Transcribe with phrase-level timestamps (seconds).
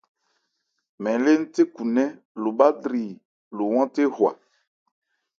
[1.01, 2.09] Mɛn lê ńthékhunɛ́n
[2.41, 3.03] lo bhá lri
[3.55, 4.31] lo hwánthe hwa.